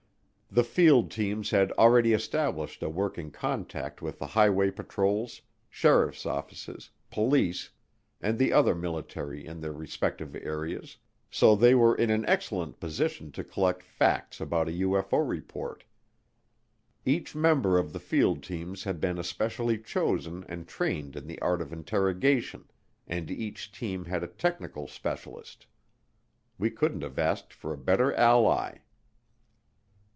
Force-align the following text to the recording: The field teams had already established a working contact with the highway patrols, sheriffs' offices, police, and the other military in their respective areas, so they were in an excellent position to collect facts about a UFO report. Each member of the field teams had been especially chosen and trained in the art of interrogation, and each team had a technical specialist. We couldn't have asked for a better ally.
The 0.53 0.65
field 0.65 1.11
teams 1.11 1.51
had 1.51 1.71
already 1.77 2.11
established 2.11 2.83
a 2.83 2.89
working 2.89 3.31
contact 3.31 4.01
with 4.01 4.19
the 4.19 4.27
highway 4.27 4.69
patrols, 4.69 5.43
sheriffs' 5.69 6.25
offices, 6.25 6.89
police, 7.09 7.69
and 8.19 8.37
the 8.37 8.51
other 8.51 8.75
military 8.75 9.45
in 9.47 9.61
their 9.61 9.71
respective 9.71 10.35
areas, 10.35 10.97
so 11.29 11.55
they 11.55 11.73
were 11.73 11.95
in 11.95 12.09
an 12.09 12.25
excellent 12.25 12.81
position 12.81 13.31
to 13.31 13.45
collect 13.45 13.81
facts 13.81 14.41
about 14.41 14.67
a 14.67 14.71
UFO 14.73 15.25
report. 15.25 15.85
Each 17.05 17.33
member 17.33 17.77
of 17.79 17.93
the 17.93 17.99
field 18.01 18.43
teams 18.43 18.83
had 18.83 18.99
been 18.99 19.17
especially 19.17 19.77
chosen 19.77 20.43
and 20.49 20.67
trained 20.67 21.15
in 21.15 21.27
the 21.27 21.41
art 21.41 21.61
of 21.61 21.71
interrogation, 21.71 22.65
and 23.07 23.31
each 23.31 23.71
team 23.71 24.03
had 24.03 24.21
a 24.21 24.27
technical 24.27 24.85
specialist. 24.85 25.65
We 26.57 26.69
couldn't 26.69 27.03
have 27.03 27.17
asked 27.17 27.53
for 27.53 27.71
a 27.71 27.77
better 27.77 28.13
ally. 28.15 28.79